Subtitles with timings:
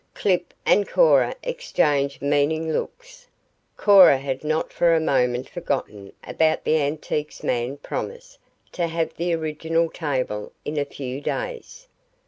[0.15, 3.27] Clip and Cora exchanged meaning looks.
[3.77, 8.39] Cora had not for a moment forgotten about the antique man's promise
[8.71, 11.87] to have the original table in a few days.